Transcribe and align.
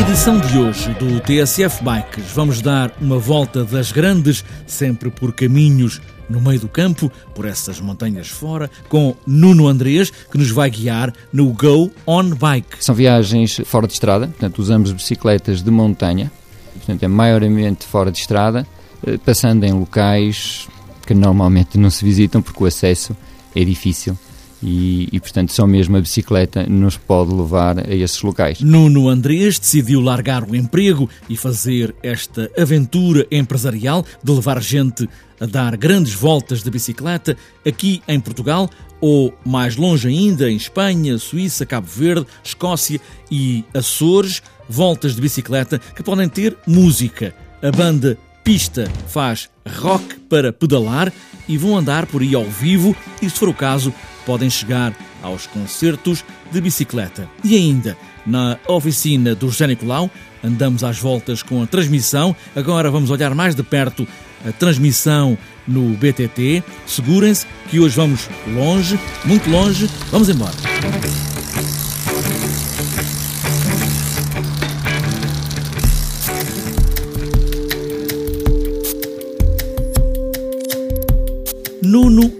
edição 0.00 0.40
de 0.40 0.58
hoje 0.58 0.94
do 0.94 1.20
TSF 1.20 1.84
Bikes 1.84 2.32
vamos 2.32 2.62
dar 2.62 2.90
uma 3.00 3.18
volta 3.18 3.64
das 3.64 3.92
grandes, 3.92 4.42
sempre 4.66 5.10
por 5.10 5.34
caminhos 5.34 6.00
no 6.28 6.40
meio 6.40 6.58
do 6.58 6.68
campo, 6.68 7.12
por 7.34 7.44
essas 7.44 7.78
montanhas 7.78 8.28
fora, 8.28 8.70
com 8.88 9.14
Nuno 9.26 9.68
Andrés, 9.68 10.10
que 10.10 10.38
nos 10.38 10.50
vai 10.50 10.70
guiar 10.70 11.12
no 11.30 11.52
Go 11.52 11.90
On 12.06 12.30
Bike. 12.30 12.82
São 12.82 12.94
viagens 12.94 13.60
fora 13.66 13.86
de 13.86 13.92
estrada, 13.92 14.28
portanto 14.28 14.58
usamos 14.58 14.90
bicicletas 14.90 15.62
de 15.62 15.70
montanha, 15.70 16.32
portanto 16.74 17.02
é 17.02 17.08
maiormente 17.08 17.86
fora 17.86 18.10
de 18.10 18.18
estrada, 18.18 18.66
eh, 19.06 19.18
passando 19.18 19.64
em 19.64 19.72
locais 19.72 20.66
que 21.06 21.14
normalmente 21.14 21.76
não 21.76 21.90
se 21.90 22.04
visitam 22.04 22.40
porque 22.40 22.64
o 22.64 22.66
acesso 22.66 23.14
é 23.54 23.62
difícil 23.64 24.16
e, 24.62 25.08
e, 25.12 25.20
portanto 25.20 25.52
só 25.52 25.66
mesmo 25.66 25.96
a 25.96 26.00
bicicleta 26.00 26.64
nos 26.66 26.96
pode 26.96 27.32
levar 27.32 27.78
a 27.78 27.94
esses 27.94 28.20
locais. 28.22 28.60
Nuno 28.60 29.08
Andrés 29.08 29.58
decidiu 29.58 30.00
largar 30.00 30.44
o 30.44 30.54
emprego 30.54 31.08
e 31.28 31.36
fazer 31.36 31.94
esta 32.02 32.50
aventura 32.58 33.26
empresarial 33.30 34.04
de 34.22 34.32
levar 34.32 34.60
gente 34.62 35.08
a 35.40 35.46
dar 35.46 35.76
grandes 35.76 36.14
voltas 36.14 36.62
de 36.62 36.70
bicicleta 36.70 37.36
aqui 37.66 38.02
em 38.08 38.18
Portugal 38.18 38.68
ou 39.00 39.32
mais 39.44 39.76
longe 39.76 40.08
ainda 40.08 40.50
em 40.50 40.56
Espanha, 40.56 41.18
Suíça, 41.18 41.64
Cabo 41.64 41.86
Verde, 41.86 42.26
Escócia 42.42 43.00
e 43.30 43.64
Açores, 43.72 44.42
voltas 44.68 45.14
de 45.14 45.20
bicicleta 45.20 45.78
que 45.78 46.02
podem 46.02 46.28
ter 46.28 46.56
música. 46.66 47.34
A 47.62 47.70
banda 47.70 48.18
Pista 48.42 48.90
faz 49.08 49.50
rock 49.76 50.18
para 50.20 50.52
pedalar 50.52 51.12
e 51.46 51.58
vão 51.58 51.76
andar 51.76 52.06
por 52.06 52.22
aí 52.22 52.34
ao 52.34 52.44
vivo 52.44 52.96
e, 53.20 53.28
se 53.28 53.38
for 53.38 53.48
o 53.48 53.54
caso, 53.54 53.92
podem 54.28 54.50
chegar 54.50 54.94
aos 55.22 55.46
concertos 55.46 56.22
de 56.52 56.60
bicicleta. 56.60 57.26
E 57.42 57.56
ainda, 57.56 57.96
na 58.26 58.58
oficina 58.68 59.34
do 59.34 59.48
José 59.48 59.66
Nicolau, 59.66 60.10
andamos 60.44 60.84
às 60.84 60.98
voltas 60.98 61.42
com 61.42 61.62
a 61.62 61.66
transmissão. 61.66 62.36
Agora 62.54 62.90
vamos 62.90 63.08
olhar 63.08 63.34
mais 63.34 63.54
de 63.54 63.62
perto 63.62 64.06
a 64.46 64.52
transmissão 64.52 65.38
no 65.66 65.96
BTT. 65.96 66.62
Segurem-se 66.86 67.46
que 67.70 67.80
hoje 67.80 67.96
vamos 67.96 68.28
longe, 68.48 69.00
muito 69.24 69.48
longe. 69.48 69.88
Vamos 70.10 70.28
embora. 70.28 71.27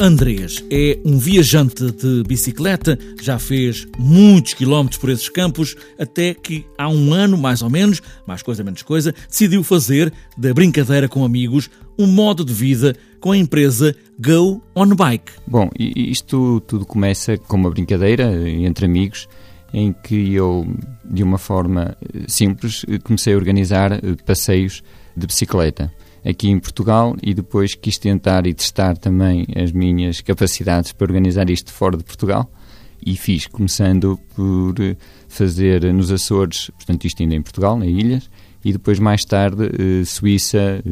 Andrés 0.01 0.65
é 0.71 0.97
um 1.05 1.19
viajante 1.19 1.91
de 1.91 2.23
bicicleta, 2.23 2.97
já 3.21 3.39
fez 3.39 3.87
muitos 3.99 4.55
quilómetros 4.55 5.01
por 5.01 5.11
esses 5.11 5.29
campos, 5.29 5.75
até 5.99 6.35
que 6.35 6.65
há 6.77 6.89
um 6.89 7.13
ano, 7.13 7.37
mais 7.37 7.63
ou 7.63 7.71
menos, 7.71 8.01
mais 8.25 8.41
coisa 8.41 8.63
menos 8.63 8.83
coisa, 8.83 9.13
decidiu 9.29 9.65
fazer 9.65 10.13
da 10.37 10.55
brincadeira 10.55 11.09
com 11.09 11.25
amigos 11.25 11.69
um 11.99 12.07
modo 12.07 12.45
de 12.45 12.53
vida 12.53 12.95
com 13.19 13.33
a 13.33 13.37
empresa 13.37 13.95
Go 14.21 14.63
On 14.75 14.87
Bike. 14.95 15.33
Bom, 15.47 15.69
isto 15.77 16.61
tudo 16.61 16.87
começa 16.87 17.37
com 17.37 17.57
uma 17.57 17.71
brincadeira 17.71 18.49
entre 18.49 18.87
amigos, 18.87 19.29
em 19.75 19.93
que 19.93 20.33
eu, 20.33 20.65
de 21.05 21.25
uma 21.25 21.39
forma 21.39 21.97
simples, 22.29 22.85
comecei 23.03 23.35
a 23.35 23.37
organizar 23.37 23.93
eh, 23.93 24.01
passeios 24.25 24.83
de 25.17 25.27
bicicleta 25.27 25.93
aqui 26.29 26.51
em 26.51 26.59
Portugal 26.59 27.17
e 27.23 27.33
depois 27.33 27.75
quis 27.75 27.97
tentar 27.97 28.47
e 28.47 28.53
testar 28.53 28.97
também 28.97 29.47
as 29.57 29.73
minhas 29.73 30.21
capacidades 30.21 30.93
para 30.93 31.07
organizar 31.07 31.49
isto 31.49 31.73
fora 31.73 31.97
de 31.97 32.05
Portugal 32.05 32.51
e 33.05 33.17
fiz, 33.17 33.47
começando 33.47 34.19
por 34.35 34.75
fazer 35.29 35.93
nos 35.93 36.11
Açores, 36.11 36.71
portanto 36.71 37.05
isto 37.05 37.23
ainda 37.23 37.35
em 37.35 37.43
Portugal, 37.43 37.79
nas 37.79 37.89
ilhas, 37.89 38.31
e 38.65 38.73
depois 38.73 38.99
mais 38.99 39.25
tarde 39.25 39.65
eh, 39.67 40.05
Suíça, 40.05 40.59
eh, 40.59 40.83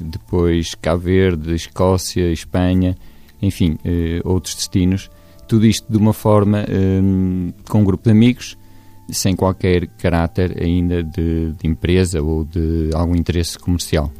depois 0.00 0.74
Cabo 0.74 1.02
Verde, 1.02 1.54
Escócia, 1.54 2.30
Espanha, 2.30 2.96
enfim, 3.40 3.78
eh, 3.84 4.20
outros 4.22 4.54
destinos. 4.54 5.10
Tudo 5.48 5.66
isto 5.66 5.90
de 5.90 5.96
uma 5.96 6.12
forma 6.12 6.62
com 7.70 7.80
um 7.80 7.84
grupo 7.84 8.04
de 8.04 8.10
amigos, 8.10 8.58
sem 9.08 9.34
qualquer 9.34 9.86
caráter 9.96 10.62
ainda 10.62 11.02
de, 11.02 11.52
de 11.52 11.66
empresa 11.66 12.22
ou 12.22 12.44
de 12.44 12.90
algum 12.92 13.16
interesse 13.16 13.58
comercial. 13.58 14.12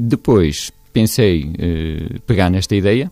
Depois 0.00 0.70
pensei 0.92 1.52
eh, 1.58 2.20
pegar 2.24 2.48
nesta 2.50 2.76
ideia 2.76 3.10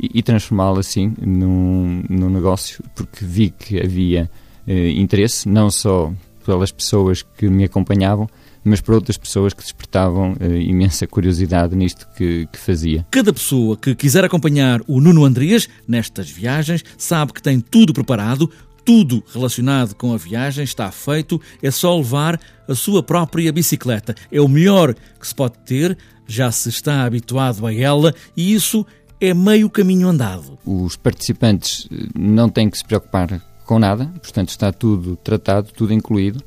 e, 0.00 0.18
e 0.18 0.22
transformá-la 0.22 0.80
assim 0.80 1.14
num, 1.20 2.02
num 2.10 2.28
negócio, 2.28 2.82
porque 2.96 3.24
vi 3.24 3.50
que 3.50 3.80
havia 3.80 4.28
eh, 4.66 4.90
interesse, 4.90 5.48
não 5.48 5.70
só 5.70 6.12
pelas 6.44 6.72
pessoas 6.72 7.22
que 7.22 7.48
me 7.48 7.64
acompanhavam, 7.64 8.28
mas 8.64 8.80
por 8.80 8.94
outras 8.94 9.16
pessoas 9.16 9.52
que 9.52 9.62
despertavam 9.62 10.34
eh, 10.40 10.60
imensa 10.62 11.06
curiosidade 11.06 11.76
nisto 11.76 12.08
que, 12.16 12.48
que, 12.50 12.58
fazia. 12.58 13.06
Cada 13.12 13.32
pessoa 13.32 13.76
que 13.76 13.94
quiser 13.94 14.24
acompanhar 14.24 14.80
o 14.88 15.00
Nuno 15.00 15.24
Andrias 15.24 15.68
nestas 15.86 16.28
viagens 16.28 16.82
sabe 16.98 17.32
que 17.32 17.42
tem 17.42 17.60
tudo 17.60 17.92
preparado, 17.92 18.50
tudo 18.84 19.22
relacionado 19.32 19.94
com 19.94 20.12
a 20.12 20.16
viagem 20.16 20.64
está 20.64 20.90
feito, 20.90 21.40
é 21.62 21.70
só 21.70 21.96
levar 21.96 22.40
a 22.68 22.74
sua 22.74 23.02
própria 23.02 23.52
bicicleta. 23.52 24.14
É 24.30 24.40
o 24.40 24.48
melhor 24.48 24.94
que 24.94 25.26
se 25.26 25.34
pode 25.34 25.58
ter, 25.64 25.96
já 26.26 26.50
se 26.50 26.68
está 26.68 27.04
habituado 27.04 27.66
a 27.66 27.74
ela 27.74 28.14
e 28.36 28.54
isso 28.54 28.86
é 29.20 29.32
meio 29.32 29.70
caminho 29.70 30.08
andado. 30.08 30.58
Os 30.64 30.96
participantes 30.96 31.88
eh, 31.90 32.06
não 32.18 32.48
têm 32.48 32.68
que 32.68 32.78
se 32.78 32.84
preocupar 32.84 33.40
com 33.64 33.78
nada, 33.78 34.06
portanto 34.20 34.50
está 34.50 34.70
tudo 34.70 35.16
tratado, 35.16 35.70
tudo 35.72 35.92
incluído, 35.92 36.42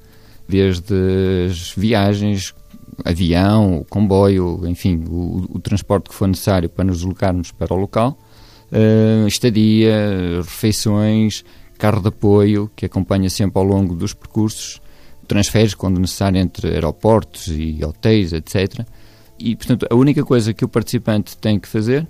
desde 0.48 0.94
as 1.50 1.74
viagens, 1.76 2.54
avião, 3.04 3.86
comboio, 3.90 4.62
enfim, 4.68 5.04
o, 5.10 5.46
o 5.50 5.60
transporte 5.60 6.10
que 6.10 6.16
for 6.16 6.28
necessário 6.28 6.70
para 6.70 6.86
nos 6.86 6.98
deslocarmos 6.98 7.52
para 7.52 7.74
o 7.74 7.78
local, 7.78 8.18
uh, 8.72 9.28
estadia, 9.28 10.42
refeições, 10.44 11.44
carro 11.78 12.02
de 12.02 12.08
apoio 12.10 12.70
que 12.76 12.86
acompanha 12.86 13.30
sempre 13.30 13.60
ao 13.60 13.66
longo 13.66 13.96
dos 13.96 14.14
percursos, 14.14 14.82
transferes 15.28 15.74
quando 15.74 16.00
necessário 16.00 16.40
entre 16.40 16.70
aeroportos 16.70 17.48
e 17.48 17.84
hotéis, 17.84 18.34
etc. 18.34 18.86
E, 19.40 19.56
portanto, 19.56 19.88
a 19.90 19.96
única 19.96 20.24
coisa 20.24 20.54
que 20.54 20.66
o 20.66 20.68
participante 20.68 21.38
tem 21.38 21.60
que 21.60 21.68
fazer 21.68 22.08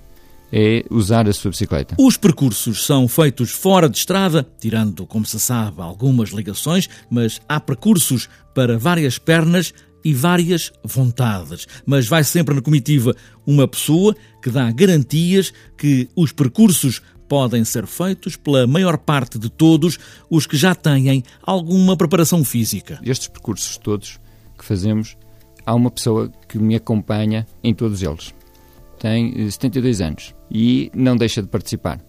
é 0.50 0.84
usar 0.90 1.28
a 1.28 1.32
sua 1.32 1.50
bicicleta. 1.50 1.94
Os 1.98 2.16
percursos 2.16 2.84
são 2.84 3.06
feitos 3.06 3.50
fora 3.50 3.88
de 3.88 3.98
estrada, 3.98 4.46
tirando, 4.58 5.06
como 5.06 5.26
se 5.26 5.38
sabe, 5.38 5.80
algumas 5.82 6.30
ligações, 6.30 6.88
mas 7.10 7.40
há 7.48 7.60
percursos 7.60 8.28
para 8.54 8.78
várias 8.78 9.18
pernas 9.18 9.74
e 10.04 10.14
várias 10.14 10.72
vontades. 10.82 11.66
Mas 11.84 12.06
vai 12.06 12.24
sempre 12.24 12.54
na 12.54 12.62
comitiva 12.62 13.14
uma 13.46 13.68
pessoa 13.68 14.16
que 14.42 14.50
dá 14.50 14.70
garantias 14.70 15.52
que 15.76 16.08
os 16.16 16.32
percursos 16.32 17.02
podem 17.28 17.64
ser 17.64 17.86
feitos 17.86 18.36
pela 18.36 18.66
maior 18.66 18.96
parte 18.98 19.38
de 19.38 19.50
todos 19.50 19.98
os 20.30 20.46
que 20.46 20.56
já 20.56 20.74
têm 20.74 21.22
alguma 21.42 21.96
preparação 21.96 22.42
física. 22.44 22.98
Estes 23.04 23.28
percursos 23.28 23.76
todos 23.76 24.18
que 24.58 24.64
fazemos, 24.64 25.16
há 25.64 25.74
uma 25.74 25.90
pessoa 25.90 26.32
que 26.48 26.58
me 26.58 26.74
acompanha 26.74 27.46
em 27.62 27.74
todos 27.74 28.02
eles. 28.02 28.34
Tem 28.98 29.50
72 29.50 30.00
eh, 30.00 30.04
anos 30.04 30.34
e 30.50 30.90
não 30.94 31.16
deixa 31.16 31.42
de 31.42 31.48
participar. 31.48 32.00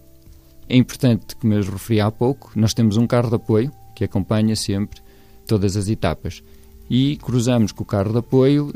É 0.68 0.76
importante, 0.76 1.36
como 1.36 1.52
eu 1.52 1.62
referi 1.62 2.00
há 2.00 2.10
pouco, 2.10 2.52
nós 2.56 2.74
temos 2.74 2.96
um 2.96 3.06
carro 3.06 3.28
de 3.28 3.36
apoio 3.36 3.70
que 3.94 4.04
acompanha 4.04 4.56
sempre 4.56 5.00
todas 5.46 5.76
as 5.76 5.88
etapas 5.88 6.42
e 6.88 7.16
cruzamos 7.18 7.70
com 7.70 7.84
o 7.84 7.86
carro 7.86 8.12
de 8.12 8.18
apoio 8.18 8.72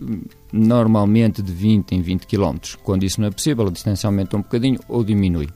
normalmente 0.52 1.42
de 1.42 1.52
20 1.52 1.92
em 1.92 2.00
20 2.00 2.26
km. 2.26 2.56
Quando 2.82 3.02
isso 3.02 3.20
não 3.20 3.28
é 3.28 3.30
possível, 3.30 3.72
aumenta 4.04 4.36
um 4.36 4.42
bocadinho 4.42 4.78
ou 4.88 5.02
diminui. 5.02 5.48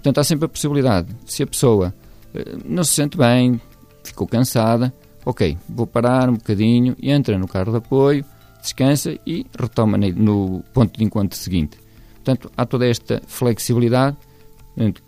Portanto, 0.00 0.18
há 0.18 0.24
sempre 0.24 0.46
a 0.46 0.48
possibilidade, 0.48 1.14
se 1.26 1.42
a 1.42 1.46
pessoa 1.46 1.94
eh, 2.34 2.56
não 2.64 2.82
se 2.82 2.92
sente 2.92 3.18
bem, 3.18 3.60
ficou 4.02 4.26
cansada, 4.26 4.92
ok, 5.26 5.58
vou 5.68 5.86
parar 5.86 6.30
um 6.30 6.34
bocadinho, 6.34 6.96
entra 7.02 7.38
no 7.38 7.46
carro 7.46 7.70
de 7.70 7.78
apoio, 7.78 8.24
descansa 8.62 9.18
e 9.26 9.44
retoma 9.58 9.98
no 9.98 10.64
ponto 10.72 10.98
de 10.98 11.04
encontro 11.04 11.38
seguinte. 11.38 11.78
Portanto, 12.14 12.50
há 12.56 12.64
toda 12.64 12.86
esta 12.86 13.20
flexibilidade. 13.26 14.16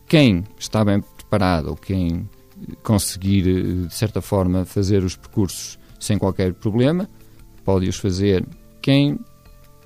Quem 0.06 0.44
está 0.58 0.84
bem 0.84 1.00
preparado 1.00 1.68
ou 1.68 1.76
quem 1.76 2.28
conseguir, 2.82 3.48
eh, 3.48 3.86
de 3.86 3.94
certa 3.94 4.20
forma, 4.20 4.64
fazer 4.64 5.02
os 5.02 5.16
percursos 5.16 5.78
sem 5.98 6.18
qualquer 6.18 6.52
problema, 6.52 7.08
pode-os 7.64 7.96
fazer. 7.96 8.44
Quem 8.80 9.18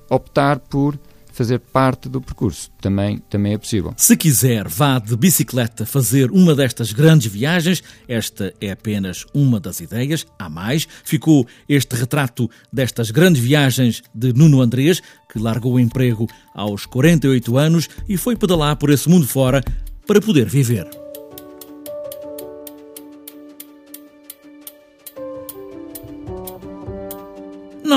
optar 0.09 0.59
por 0.59 0.99
fazer 1.37 1.59
parte 1.59 2.09
do 2.09 2.19
percurso. 2.19 2.71
Também, 2.81 3.19
também 3.29 3.53
é 3.53 3.57
possível. 3.57 3.93
Se 3.95 4.17
quiser, 4.17 4.67
vá 4.67 4.97
de 4.97 5.15
bicicleta 5.15 5.85
fazer 5.85 6.31
uma 6.31 6.55
destas 6.55 6.91
grandes 6.91 7.31
viagens. 7.31 7.83
Esta 8.07 8.51
é 8.59 8.71
apenas 8.71 9.23
uma 9.35 9.59
das 9.59 9.79
ideias. 9.79 10.25
Há 10.39 10.49
mais. 10.49 10.87
Ficou 11.03 11.45
este 11.69 11.95
retrato 11.95 12.49
destas 12.73 13.11
grandes 13.11 13.41
viagens 13.41 14.01
de 14.13 14.33
Nuno 14.33 14.61
Andrés, 14.61 15.01
que 15.31 15.37
largou 15.37 15.73
o 15.73 15.79
emprego 15.79 16.27
aos 16.55 16.87
48 16.87 17.55
anos 17.55 17.87
e 18.09 18.17
foi 18.17 18.35
pedalar 18.35 18.75
por 18.75 18.89
esse 18.89 19.07
mundo 19.07 19.27
fora 19.27 19.63
para 20.07 20.19
poder 20.19 20.47
viver. 20.47 21.06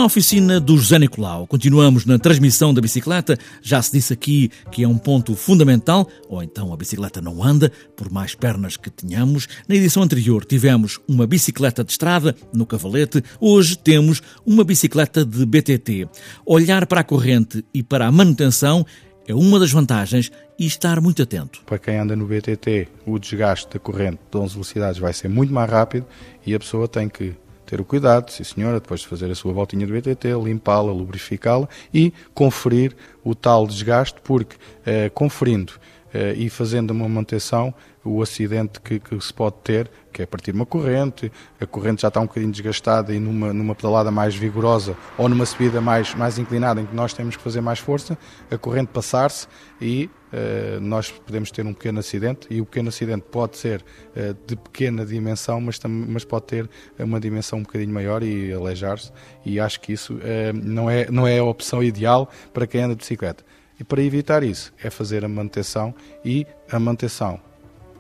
À 0.01 0.05
oficina 0.05 0.59
do 0.59 0.79
José 0.79 0.99
Nicolau. 0.99 1.47
Continuamos 1.47 2.07
na 2.07 2.19
transmissão 2.19 2.73
da 2.73 2.81
bicicleta. 2.81 3.37
Já 3.61 3.83
se 3.83 3.93
disse 3.93 4.15
aqui 4.15 4.51
que 4.73 4.83
é 4.83 4.89
um 4.89 4.97
ponto 4.97 5.35
fundamental, 5.37 6.09
ou 6.27 6.43
então 6.43 6.73
a 6.73 6.77
bicicleta 6.77 7.21
não 7.21 7.45
anda, 7.45 7.71
por 7.95 8.11
mais 8.11 8.35
pernas 8.35 8.79
que 8.79 8.89
tenhamos. 8.89 9.47
Na 9.69 9.75
edição 9.75 10.03
anterior 10.03 10.47
tivemos 10.47 10.99
uma 11.07 11.27
bicicleta 11.27 11.85
de 11.85 11.93
estrada 11.93 12.35
no 12.53 12.65
Cavalete, 12.65 13.23
hoje 13.39 13.77
temos 13.77 14.23
uma 14.47 14.65
bicicleta 14.65 15.23
de 15.23 15.45
BTT. 15.45 16.09
Olhar 16.47 16.87
para 16.87 17.01
a 17.01 17.05
corrente 17.05 17.63
e 17.75 17.83
para 17.83 18.07
a 18.07 18.13
manutenção 18.13 18.87
é 19.29 19.35
uma 19.35 19.59
das 19.59 19.71
vantagens 19.71 20.33
e 20.59 20.65
estar 20.67 20.99
muito 21.01 21.23
atento. 21.23 21.63
Para 21.67 21.79
quem 21.79 21.99
anda 21.99 22.17
no 22.17 22.27
BTT, 22.27 22.89
o 23.05 23.19
desgaste 23.19 23.69
da 23.71 23.79
corrente 23.79 24.19
de 24.31 24.39
11 24.39 24.55
velocidades 24.55 24.99
vai 24.99 25.13
ser 25.13 25.29
muito 25.29 25.53
mais 25.53 25.71
rápido 25.71 26.07
e 26.47 26.55
a 26.55 26.59
pessoa 26.59 26.89
tem 26.89 27.07
que 27.07 27.35
ter 27.71 27.81
o 27.81 27.85
cuidado, 27.85 28.33
sim 28.33 28.43
senhora, 28.43 28.81
depois 28.81 29.01
de 29.01 29.07
fazer 29.07 29.31
a 29.31 29.35
sua 29.37 29.53
voltinha 29.53 29.87
do 29.87 29.93
BTT, 29.93 30.35
limpá-la, 30.43 30.93
lubrificá-la 30.93 31.69
e 31.95 32.13
conferir 32.35 32.97
o 33.23 33.33
tal 33.33 33.65
desgaste, 33.65 34.21
porque 34.25 34.57
eh, 34.85 35.09
conferindo 35.11 35.75
eh, 36.13 36.35
e 36.37 36.51
fazendo 36.51 36.91
uma 36.91 37.09
manutenção, 37.09 37.73
o 38.05 38.23
acidente 38.23 38.81
que, 38.81 38.99
que, 38.99 39.21
se 39.21 39.33
pode 39.33 39.57
ter, 39.63 39.91
que 40.13 40.23
é 40.23 40.27
partir 40.27 40.55
uma 40.55 40.65
corrente, 40.65 41.31
a 41.61 41.67
corrente 41.67 42.03
já 42.03 42.09
está 42.09 42.21
um 42.21 42.27
bocadinho 42.27 42.51
desgastada 42.51 43.15
e 43.15 43.21
numa, 43.21 43.53
numa 43.53 43.75
pedalada 43.75 44.11
mais 44.11 44.35
vigorosa 44.35 44.97
ou 45.19 45.29
numa 45.29 45.45
subida 45.45 45.81
mais, 45.81 46.15
mais 46.15 46.39
inclinada 46.39 46.81
em 46.81 46.87
que 46.87 46.95
nós 46.95 47.13
temos 47.13 47.37
que 47.37 47.43
fazer 47.43 47.61
mais 47.61 47.79
força, 47.79 48.17
a 48.51 48.57
corrente 48.57 48.89
passar-se 48.89 49.47
e 49.81 50.09
uh, 50.33 50.81
nós 50.81 51.11
podemos 51.11 51.51
ter 51.51 51.65
um 51.67 51.75
pequeno 51.75 51.99
acidente 51.99 52.47
e 52.51 52.61
o 52.61 52.65
pequeno 52.65 52.89
acidente 52.89 53.27
pode 53.31 53.59
ser 53.59 53.85
uh, 54.17 54.35
de 54.47 54.57
pequena 54.57 55.05
dimensão, 55.05 55.61
mas, 55.61 55.79
mas 55.87 56.25
pode 56.25 56.47
ter 56.47 56.71
uma 56.99 57.21
dimensão 57.21 57.59
um 57.59 57.63
bocadinho 57.63 57.93
maior 57.93 58.23
e 58.23 58.53
aleijar-se 58.53 59.13
e 59.45 59.61
acho 59.61 59.81
que 59.81 59.93
isso 59.93 60.15
uh, 60.15 60.21
não, 60.55 60.89
é, 60.89 61.11
não 61.11 61.27
é 61.27 61.39
a 61.39 61.45
opção 61.45 61.83
ideal 61.83 62.31
para 62.53 62.67
quem 62.67 62.83
anda 62.83 62.95
de 62.95 63.01
bicicleta. 63.01 63.45
E 63.79 63.85
para 63.85 64.03
evitar 64.03 64.43
isso 64.43 64.75
é 64.83 64.91
fazer 64.91 65.25
a 65.25 65.29
manutenção 65.29 65.95
e 66.23 66.47
a 66.71 66.79
manutenção, 66.79 67.41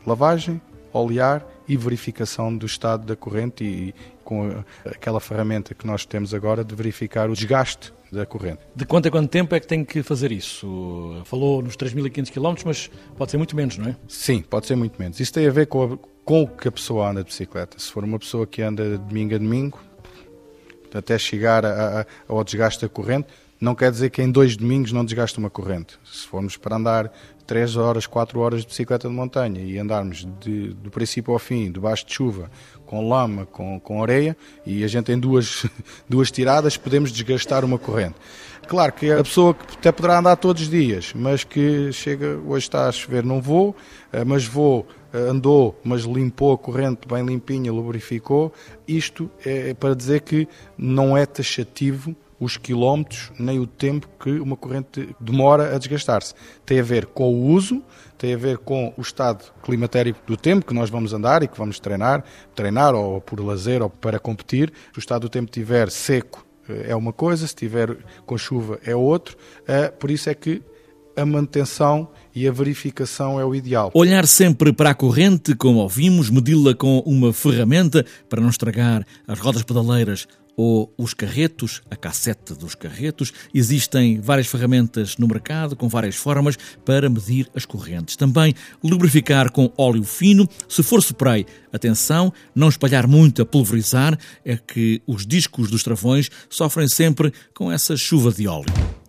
lavagem, 0.07 0.61
olear 0.93 1.47
e 1.69 1.77
verificação 1.77 2.57
do 2.57 2.67
estado 2.67 3.07
da 3.07 3.15
corrente 3.15 3.65
e 3.65 3.95
com 4.25 4.65
aquela 4.85 5.21
ferramenta 5.21 5.75
que 5.75 5.87
nós 5.87 6.05
temos 6.05 6.35
agora 6.35 6.65
de 6.65 6.75
verificar 6.75 7.31
o 7.31 7.35
desgaste 7.35 7.93
da 8.11 8.27
corrente. 8.27 8.61
De 8.75 8.85
quanto 8.85 9.07
a 9.07 9.11
quanto 9.11 9.29
tempo 9.29 9.55
é 9.55 9.61
que 9.61 9.67
tem 9.67 9.85
que 9.85 10.03
fazer 10.03 10.33
isso? 10.33 11.23
Falou 11.25 11.63
nos 11.63 11.77
3.500 11.77 12.31
km, 12.31 12.63
mas 12.67 12.91
pode 13.17 13.31
ser 13.31 13.37
muito 13.37 13.55
menos, 13.55 13.79
não 13.79 13.89
é? 13.89 13.97
Sim, 14.09 14.43
pode 14.43 14.67
ser 14.67 14.77
muito 14.77 15.01
menos. 15.01 15.21
Isso 15.21 15.33
tem 15.33 15.47
a 15.47 15.51
ver 15.51 15.67
com, 15.67 15.95
a, 15.95 15.99
com 16.25 16.43
o 16.43 16.49
que 16.49 16.67
a 16.67 16.73
pessoa 16.73 17.09
anda 17.09 17.23
de 17.23 17.29
bicicleta. 17.29 17.79
Se 17.79 17.91
for 17.91 18.03
uma 18.03 18.19
pessoa 18.19 18.47
que 18.47 18.63
anda 18.63 18.91
de 18.91 18.99
domingo 18.99 19.35
a 19.35 19.39
domingo, 19.39 19.81
até 20.93 21.17
chegar 21.19 21.65
a, 21.65 22.01
a, 22.01 22.07
ao 22.27 22.43
desgaste 22.43 22.83
da 22.83 22.89
corrente, 22.89 23.29
não 23.61 23.75
quer 23.75 23.91
dizer 23.91 24.11
que 24.11 24.23
em 24.23 24.31
dois 24.31 24.57
domingos 24.57 24.91
não 24.91 25.05
desgaste 25.05 25.39
uma 25.39 25.51
corrente. 25.51 25.99
Se 26.05 26.27
formos 26.27 26.57
para 26.57 26.77
andar 26.77 27.13
3 27.47 27.77
horas, 27.77 28.07
4 28.07 28.41
horas 28.41 28.61
de 28.63 28.69
bicicleta 28.69 29.09
de 29.09 29.15
montanha 29.15 29.61
e 29.61 29.79
andarmos 29.79 30.27
de, 30.41 30.69
do 30.69 30.91
princípio 30.91 31.33
ao 31.33 31.39
fim, 31.39 31.71
debaixo 31.71 32.07
de 32.07 32.15
chuva, 32.15 32.51
com 32.87 33.07
lama, 33.07 33.45
com, 33.45 33.79
com 33.79 34.03
areia, 34.03 34.37
e 34.65 34.83
a 34.83 34.89
gente 34.89 35.13
em 35.13 35.19
duas, 35.19 35.67
duas 36.09 36.31
tiradas 36.31 36.77
podemos 36.77 37.13
desgastar 37.13 37.65
uma 37.65 37.79
corrente. 37.79 38.15
Claro 38.67 38.93
que 38.93 39.11
a 39.11 39.23
pessoa 39.23 39.53
que 39.53 39.77
até 39.77 39.93
poderá 39.93 40.21
andar 40.21 40.37
todos 40.37 40.63
os 40.63 40.71
dias, 40.71 41.13
mas 41.15 41.45
que 41.45 41.93
chega, 41.93 42.39
hoje 42.47 42.67
está 42.67 42.89
a 42.89 42.93
chover, 42.93 43.25
não 43.25 43.43
vou, 43.43 43.75
eh, 44.13 44.25
mas 44.25 44.47
vou, 44.47 44.87
eh, 45.13 45.19
andou, 45.19 45.79
mas 45.83 46.03
limpou 46.03 46.53
a 46.53 46.59
corrente 46.59 47.09
bem 47.09 47.25
limpinha, 47.25 47.73
lubrificou. 47.73 48.53
Isto 48.87 49.29
é 49.45 49.75
para 49.75 49.95
dizer 49.95 50.21
que 50.21 50.47
não 50.79 51.17
é 51.17 51.27
taxativo 51.27 52.15
os 52.41 52.57
quilómetros 52.57 53.31
nem 53.39 53.61
o 53.61 53.67
tempo 53.67 54.09
que 54.19 54.41
uma 54.41 54.57
corrente 54.57 55.15
demora 55.21 55.77
a 55.77 55.79
desgastar-se. 55.79 56.35
Tem 56.65 56.81
a 56.81 56.83
ver 56.83 57.07
com 57.07 57.33
o 57.33 57.47
uso, 57.53 57.83
tem 58.17 58.33
a 58.33 58.37
ver 58.39 58.59
com 58.59 58.93
o 58.97 59.03
estado 59.03 59.45
climatérico 59.63 60.19
do 60.27 60.37
tempo 60.37 60.65
que 60.65 60.73
nós 60.73 60.89
vamos 60.89 61.13
andar 61.13 61.43
e 61.43 61.49
que 61.49 61.59
vamos 61.59 61.79
treinar, 61.79 62.25
treinar 62.55 62.95
ou 62.95 63.21
por 63.21 63.39
lazer 63.41 63.83
ou 63.83 63.91
para 63.91 64.19
competir. 64.19 64.73
Se 64.91 64.99
o 64.99 65.01
estado 65.01 65.23
do 65.23 65.29
tempo 65.29 65.51
estiver 65.51 65.91
seco 65.91 66.45
eh, 66.69 66.87
é 66.89 66.97
uma 66.97 67.13
coisa, 67.13 67.47
se 67.47 67.53
estiver 67.53 67.97
com 68.25 68.39
chuva 68.39 68.81
é 68.85 68.97
outro. 68.97 69.37
Eh, 69.69 69.89
por 69.91 70.11
isso 70.11 70.31
é 70.31 70.35
que 70.35 70.63
a 71.17 71.27
manutenção 71.27 72.09
e 72.35 72.47
a 72.49 72.53
verificação 72.53 73.39
é 73.39 73.45
o 73.45 73.55
ideal. 73.55 73.91
Olhar 73.95 74.27
sempre 74.27 74.73
para 74.73 74.91
a 74.91 74.95
corrente, 74.95 75.55
como 75.55 75.81
ouvimos, 75.81 76.31
medi-la 76.31 76.75
com 76.75 77.01
uma 77.01 77.33
ferramenta 77.33 78.05
para 78.29 78.41
não 78.41 78.49
estragar 78.49 79.05
as 79.27 79.39
rodas 79.39 79.63
pedaleiras 79.63 80.27
ou 80.63 80.93
os 80.99 81.15
carretos, 81.15 81.81
a 81.91 81.97
cassete 81.97 82.53
dos 82.53 82.75
carretos. 82.75 83.33
Existem 83.55 84.21
várias 84.21 84.47
ferramentas 84.47 85.17
no 85.17 85.27
mercado 85.27 85.75
com 85.75 85.89
várias 85.89 86.17
formas 86.17 86.59
para 86.85 87.09
medir 87.09 87.49
as 87.55 87.65
correntes. 87.65 88.15
Também 88.15 88.55
lubrificar 88.85 89.51
com 89.51 89.73
óleo 89.75 90.05
fino. 90.05 90.47
Se 90.69 90.83
for 90.83 90.99
spray, 90.99 91.47
atenção, 91.73 92.31
não 92.55 92.69
espalhar 92.69 93.07
muito 93.07 93.41
a 93.41 93.47
pulverizar, 93.47 94.19
é 94.45 94.55
que 94.55 95.01
os 95.07 95.27
discos 95.27 95.71
dos 95.71 95.83
travões 95.83 96.31
sofrem 96.51 96.89
sempre 96.89 97.33
com 97.55 97.73
essa 97.73 97.97
chuva 97.97 98.31
de 98.31 98.47
óleo. 98.47 99.00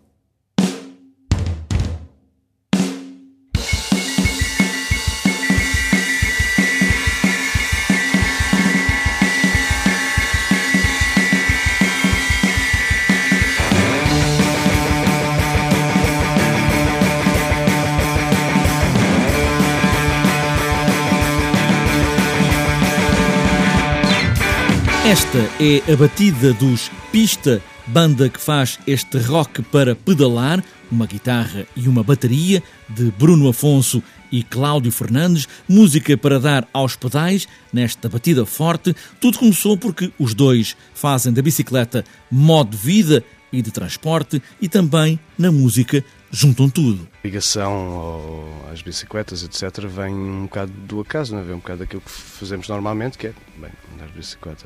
Esta 25.12 25.40
é 25.60 25.92
a 25.92 25.98
batida 25.98 26.54
dos 26.54 26.90
Pista, 27.12 27.62
banda 27.86 28.30
que 28.30 28.40
faz 28.40 28.80
este 28.88 29.18
rock 29.18 29.62
para 29.64 29.94
pedalar, 29.94 30.64
uma 30.90 31.06
guitarra 31.06 31.68
e 31.76 31.90
uma 31.90 32.02
bateria, 32.02 32.64
de 32.88 33.12
Bruno 33.20 33.50
Afonso 33.50 34.02
e 34.32 34.42
Cláudio 34.42 34.90
Fernandes, 34.90 35.50
música 35.68 36.16
para 36.16 36.40
dar 36.40 36.66
aos 36.72 36.96
pedais 36.96 37.46
nesta 37.74 38.08
batida 38.08 38.46
forte. 38.46 38.96
Tudo 39.20 39.38
começou 39.38 39.76
porque 39.76 40.14
os 40.18 40.34
dois 40.34 40.78
fazem 40.94 41.34
da 41.34 41.42
bicicleta 41.42 42.06
modo 42.32 42.70
de 42.70 42.78
vida 42.78 43.22
e 43.52 43.62
de 43.62 43.70
transporte 43.70 44.42
e 44.62 44.70
também 44.70 45.20
na 45.38 45.52
música 45.52 46.06
juntam 46.32 46.70
tudo. 46.70 47.08
A 47.24 47.28
ligação 47.28 48.48
às 48.72 48.82
bicicletas, 48.82 49.44
etc., 49.44 49.86
vem 49.86 50.14
um 50.14 50.44
bocado 50.44 50.72
do 50.72 51.02
acaso, 51.02 51.36
não 51.36 51.42
é? 51.42 51.44
vem 51.44 51.56
um 51.56 51.60
bocado 51.60 51.80
daquilo 51.80 52.02
que 52.02 52.12
fazemos 52.12 52.68
normalmente, 52.70 53.18
que 53.18 53.28
é, 53.28 53.34
bem, 53.58 53.72
andar 53.94 54.08
de 54.08 54.14
bicicleta. 54.14 54.66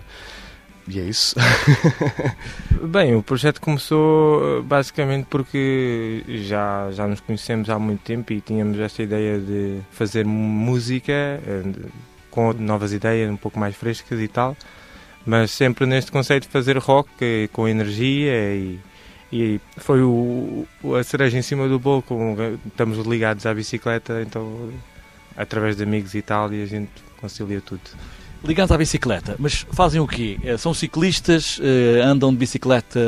E 0.88 1.00
é 1.00 1.04
isso. 1.04 1.36
Bem, 2.88 3.16
o 3.16 3.24
projeto 3.24 3.60
começou 3.60 4.62
basicamente 4.62 5.26
porque 5.26 6.24
já, 6.28 6.92
já 6.92 7.08
nos 7.08 7.20
conhecemos 7.20 7.72
há 7.72 7.80
muito 7.80 8.02
tempo 8.02 8.32
e 8.32 8.40
tínhamos 8.40 8.80
esta 8.80 9.02
ideia 9.02 9.40
de 9.40 9.80
fazer 9.90 10.26
música 10.26 11.12
eh, 11.12 11.64
com 12.30 12.54
novas 12.54 12.94
ideias, 12.94 13.32
um 13.32 13.38
pouco 13.38 13.58
mais 13.58 13.76
frescas 13.76 14.20
e 14.20 14.28
tal, 14.28 14.56
mas 15.26 15.50
sempre 15.50 15.88
neste 15.88 16.12
conceito 16.12 16.44
de 16.44 16.50
fazer 16.50 16.78
rock 16.78 17.10
eh, 17.20 17.50
com 17.52 17.68
energia 17.68 18.54
e 18.54 18.80
e 19.32 19.60
foi 19.78 20.02
o, 20.02 20.66
a 20.98 21.04
cereja 21.04 21.38
em 21.38 21.42
cima 21.42 21.68
do 21.68 21.80
bolo, 21.80 22.02
como 22.02 22.38
estamos 22.68 22.98
ligados 23.06 23.46
à 23.46 23.54
bicicleta, 23.54 24.22
então 24.22 24.72
através 25.36 25.76
de 25.76 25.84
amigos 25.84 26.16
e 26.16 26.22
tal, 26.22 26.54
e 26.54 26.62
a 26.62 26.66
gente 26.66 26.92
concilia 27.20 27.62
tudo. 27.62 27.82
Ligados 28.44 28.72
à 28.72 28.78
bicicleta, 28.78 29.36
mas 29.40 29.66
fazem 29.72 30.00
o 30.00 30.08
quê? 30.08 30.38
Eh, 30.44 30.56
são 30.56 30.72
ciclistas, 30.72 31.60
eh, 31.64 32.00
andam 32.02 32.32
de 32.32 32.38
bicicleta 32.38 33.00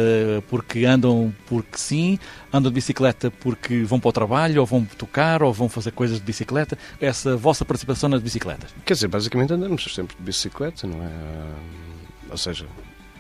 porque 0.50 0.84
andam 0.84 1.32
porque 1.46 1.78
sim, 1.78 2.18
andam 2.52 2.72
de 2.72 2.76
bicicleta 2.76 3.30
porque 3.30 3.84
vão 3.84 4.00
para 4.00 4.10
o 4.10 4.12
trabalho, 4.12 4.62
ou 4.62 4.66
vão 4.66 4.84
tocar, 4.84 5.44
ou 5.44 5.54
vão 5.54 5.70
fazer 5.70 5.92
coisas 5.92 6.18
de 6.18 6.26
bicicleta. 6.26 6.76
Essa 7.00 7.38
vossa 7.38 7.64
participação 7.64 8.10
nas 8.10 8.20
bicicletas? 8.20 8.74
Quer 8.84 8.94
dizer, 8.94 9.10
basicamente 9.10 9.54
andamos 9.54 9.84
sempre 9.94 10.18
de 10.18 10.24
bicicleta, 10.24 10.88
não 10.88 11.04
é? 11.04 11.12
Ou 12.32 12.38
seja, 12.38 12.66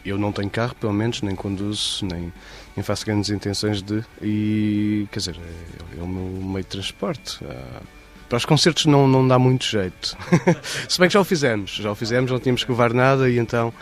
eu 0.09 0.17
não 0.17 0.31
tenho 0.31 0.49
carro, 0.49 0.75
pelo 0.75 0.93
menos, 0.93 1.21
nem 1.21 1.35
conduzo, 1.35 2.05
nem, 2.05 2.31
nem 2.75 2.83
faço 2.83 3.05
grandes 3.05 3.29
intenções 3.29 3.81
de. 3.81 4.03
E, 4.21 5.07
quer 5.11 5.19
dizer, 5.19 5.35
é, 5.35 5.99
é 5.99 6.03
o 6.03 6.07
meu 6.07 6.41
meio 6.43 6.63
de 6.63 6.69
transporte. 6.69 7.43
Uh, 7.43 7.83
para 8.29 8.37
os 8.37 8.45
concertos 8.45 8.85
não, 8.85 9.07
não 9.07 9.27
dá 9.27 9.39
muito 9.39 9.65
jeito. 9.65 10.17
Se 10.87 10.99
bem 10.99 11.07
que 11.07 11.13
já 11.13 11.21
o 11.21 11.23
fizemos, 11.23 11.71
já 11.71 11.91
o 11.91 11.95
fizemos, 11.95 12.29
não 12.29 12.39
tínhamos 12.39 12.63
que 12.63 12.71
levar 12.71 12.93
nada 12.93 13.29
e 13.29 13.37
então 13.37 13.73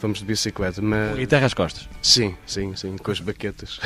vamos 0.00 0.20
de 0.20 0.24
bicicleta. 0.24 0.80
Mas... 0.80 1.16
Guitarra 1.16 1.46
às 1.46 1.54
costas? 1.54 1.88
Sim, 2.00 2.36
sim, 2.46 2.74
sim, 2.76 2.96
com 2.96 3.10
as 3.10 3.20
baquetas. 3.20 3.80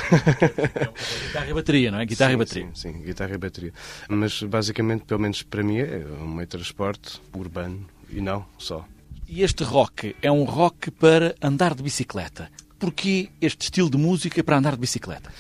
guitarra 1.27 1.49
e 1.49 1.55
bateria, 1.55 1.91
não 1.91 2.01
é? 2.01 2.07
Guitarra 2.07 2.31
sim, 2.31 2.35
e 2.35 2.39
bateria. 2.39 2.69
Sim, 2.75 2.93
sim, 2.93 3.03
guitarra 3.03 3.35
e 3.35 3.39
bateria. 3.39 3.73
Mas 4.09 4.43
basicamente, 4.43 5.05
pelo 5.05 5.21
menos 5.21 5.43
para 5.43 5.63
mim, 5.63 5.79
é 5.79 6.05
um 6.21 6.29
meio 6.29 6.41
de 6.41 6.49
transporte 6.49 7.21
urbano 7.35 7.87
e 8.11 8.21
não 8.21 8.45
só. 8.59 8.87
E 9.29 9.43
este 9.43 9.65
rock 9.65 10.15
é 10.21 10.31
um 10.31 10.45
rock 10.45 10.91
para 10.91 11.35
andar 11.43 11.75
de 11.75 11.83
bicicleta. 11.83 12.51
porquê 12.79 13.31
este 13.41 13.63
estilo 13.63 13.89
de 13.89 13.97
música 13.97 14.45
para 14.45 14.59
andar 14.59 14.73
de 14.73 14.81
bicicleta? 14.81 15.33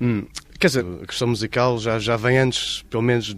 Hum, 0.00 0.26
quer 0.58 0.68
dizer, 0.68 0.84
a 1.02 1.06
questão 1.06 1.28
musical 1.28 1.78
já, 1.78 1.98
já 1.98 2.16
vem 2.16 2.38
antes, 2.38 2.82
pelo 2.88 3.02
menos, 3.02 3.34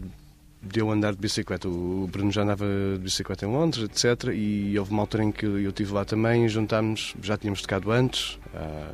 de 0.63 0.81
eu 0.81 0.91
andar 0.91 1.13
de 1.15 1.21
bicicleta. 1.21 1.69
O 1.69 2.09
Bruno 2.11 2.31
já 2.31 2.43
andava 2.43 2.67
de 2.95 3.03
bicicleta 3.03 3.47
em 3.47 3.49
Londres, 3.49 3.85
etc. 3.85 4.31
E 4.35 4.79
houve 4.79 4.91
uma 4.91 5.03
altura 5.03 5.25
em 5.25 5.33
que 5.33 5.47
eu 5.47 5.69
estive 5.69 5.93
lá 5.93 6.05
também 6.05 6.45
e 6.45 6.49
juntámos, 6.49 7.15
já 7.23 7.37
tínhamos 7.37 7.63
tocado 7.63 7.91
antes, 7.91 8.39
há 8.55 8.93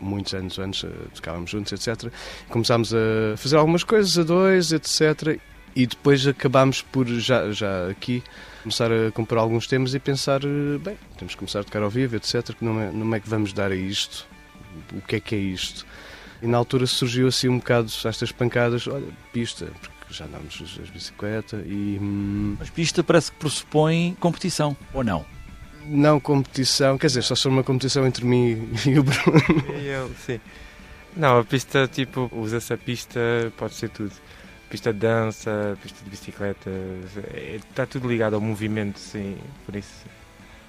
muitos 0.00 0.34
anos 0.34 0.58
antes, 0.58 0.84
eh, 0.84 0.90
tocávamos 1.14 1.50
juntos, 1.50 1.72
etc. 1.72 2.12
Começámos 2.48 2.94
a 2.94 3.36
fazer 3.36 3.56
algumas 3.56 3.82
coisas 3.82 4.16
a 4.18 4.22
dois, 4.22 4.72
etc. 4.72 5.40
E 5.74 5.86
depois 5.86 6.26
acabámos 6.26 6.82
por, 6.82 7.06
já, 7.06 7.50
já 7.52 7.88
aqui, 7.88 8.22
começar 8.68 8.92
a 8.92 9.10
comprar 9.10 9.40
alguns 9.40 9.66
temas 9.66 9.94
e 9.94 9.98
pensar, 9.98 10.42
eh, 10.44 10.78
bem, 10.78 10.96
temos 11.16 11.34
que 11.34 11.38
começar 11.38 11.60
a 11.60 11.64
tocar 11.64 11.82
ao 11.82 11.88
vivo, 11.90 12.16
etc. 12.16 12.54
Que 12.54 12.64
não 12.64 12.80
é, 12.80 12.90
não 12.92 13.14
é 13.14 13.20
que 13.20 13.28
vamos 13.28 13.52
dar 13.52 13.72
a 13.72 13.74
isto? 13.74 14.26
O 14.92 15.00
que 15.00 15.16
é 15.16 15.20
que 15.20 15.34
é 15.34 15.38
isto? 15.38 15.86
E 16.42 16.46
na 16.46 16.58
altura 16.58 16.86
surgiu 16.86 17.26
assim 17.26 17.48
um 17.48 17.58
bocado 17.58 17.90
estas 18.04 18.30
pancadas, 18.30 18.86
olha, 18.86 19.08
pista, 19.32 19.66
porque 19.80 20.14
já 20.14 20.26
andámos 20.26 20.78
as 20.80 20.90
bicicletas 20.90 21.64
e... 21.66 21.98
Hum, 22.00 22.56
Mas 22.58 22.70
pista 22.70 23.02
parece 23.02 23.32
que 23.32 23.38
pressupõe 23.38 24.16
competição, 24.20 24.76
ou 24.92 25.02
não? 25.02 25.24
Não 25.86 26.20
competição, 26.20 26.98
quer 26.98 27.08
dizer, 27.08 27.22
só 27.22 27.34
se 27.34 27.42
for 27.42 27.48
uma 27.48 27.64
competição 27.64 28.06
entre 28.06 28.24
mim 28.24 28.68
e 28.86 28.98
o 28.98 29.02
Bruno. 29.02 29.42
E 29.80 29.86
eu, 29.86 30.10
sim. 30.24 30.38
Não, 31.16 31.40
a 31.40 31.44
pista, 31.44 31.88
tipo, 31.88 32.30
usa-se 32.32 32.72
a 32.72 32.76
pista, 32.76 33.20
pode 33.56 33.74
ser 33.74 33.88
tudo. 33.88 34.12
Pista 34.70 34.92
de 34.92 34.98
dança, 34.98 35.78
pista 35.82 36.04
de 36.04 36.10
bicicleta, 36.10 36.70
está 37.70 37.86
tudo 37.86 38.06
ligado 38.06 38.34
ao 38.34 38.40
movimento, 38.40 38.98
sim, 38.98 39.36
por 39.64 39.74
isso 39.74 40.04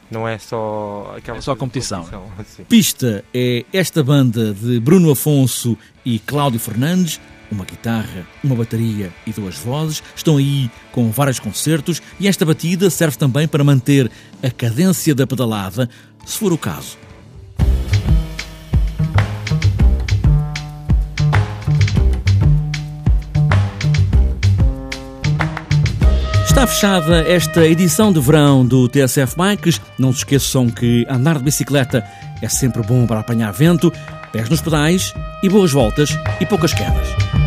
não 0.10 0.26
é 0.28 0.38
só 0.38 1.14
aquela 1.18 1.38
É 1.38 1.42
só 1.42 1.56
competição. 1.56 2.04
competição, 2.06 2.46
sim. 2.46 2.64
Pista 2.64 3.26
é 3.34 3.66
esta 3.74 4.02
banda 4.02 4.54
de 4.54 4.80
Bruno 4.80 5.12
Afonso 5.12 5.78
e 6.06 6.18
Cláudio 6.20 6.60
Fernandes. 6.60 7.20
Uma 7.52 7.66
guitarra, 7.66 8.28
uma 8.44 8.56
bateria 8.56 9.12
e 9.26 9.32
duas 9.34 9.58
vozes 9.58 10.04
estão 10.16 10.38
aí 10.38 10.70
com 10.92 11.10
vários 11.10 11.40
concertos 11.40 12.00
e 12.20 12.28
esta 12.28 12.46
batida 12.46 12.92
serve 12.92 13.18
também 13.18 13.48
para 13.48 13.64
manter 13.64 14.10
a 14.44 14.52
cadência 14.52 15.16
da 15.16 15.26
pedalada, 15.26 15.90
se 16.26 16.38
for 16.38 16.54
o 16.54 16.58
caso. 16.60 16.96
Está 26.60 26.68
fechada 26.68 27.22
esta 27.22 27.66
edição 27.66 28.12
de 28.12 28.20
verão 28.20 28.66
do 28.66 28.90
TSF 28.90 29.34
Bikes. 29.38 29.80
Não 29.98 30.12
se 30.12 30.18
esqueçam 30.18 30.70
que 30.70 31.08
andar 31.10 31.38
de 31.38 31.46
bicicleta 31.46 32.04
é 32.42 32.50
sempre 32.50 32.84
bom 32.84 33.08
para 33.08 33.22
apanhar 33.22 33.54
vento, 33.54 33.90
pés 34.34 34.50
nos 34.50 34.60
pedais 34.60 35.14
e 35.42 35.48
boas 35.48 35.72
voltas 35.72 36.10
e 36.38 36.46
poucas 36.46 36.74
quedas. 36.74 37.39